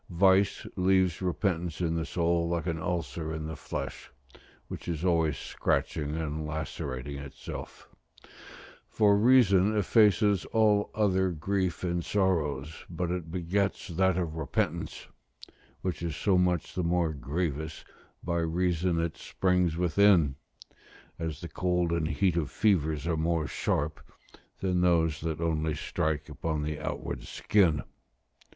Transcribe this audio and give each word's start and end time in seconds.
Vice 0.09 0.65
leaves 0.75 1.21
repentance 1.21 1.79
in 1.79 1.93
the 1.93 2.07
soul, 2.07 2.49
like 2.49 2.65
an 2.65 2.79
ulcer 2.79 3.31
in 3.31 3.45
the 3.45 3.55
flesh, 3.55 4.09
which 4.67 4.87
is 4.87 5.05
always 5.05 5.37
scratching 5.37 6.17
and 6.17 6.43
lacerating 6.43 7.19
itself: 7.19 7.87
for 8.89 9.15
reason 9.15 9.77
effaces 9.77 10.43
all 10.45 10.89
other 10.95 11.29
grief 11.29 11.83
and 11.83 12.03
sorrows, 12.03 12.83
but 12.89 13.11
it 13.11 13.29
begets 13.29 13.89
that 13.89 14.17
of 14.17 14.33
repentance, 14.37 15.05
which 15.81 16.01
is 16.01 16.15
so 16.15 16.35
much 16.35 16.73
the 16.73 16.81
more 16.83 17.13
grievous, 17.13 17.85
by 18.23 18.39
reason 18.39 18.99
it 18.99 19.17
springs 19.17 19.77
within, 19.77 20.33
as 21.19 21.41
the 21.41 21.47
cold 21.47 21.91
and 21.91 22.07
heat 22.07 22.35
of 22.35 22.49
fevers 22.49 23.05
are 23.05 23.17
more 23.17 23.45
sharp 23.45 24.01
than 24.61 24.81
those 24.81 25.21
that 25.21 25.39
only 25.39 25.75
strike 25.75 26.27
upon 26.27 26.63
the 26.63 26.79
outward 26.79 27.21
skin. 27.21 27.83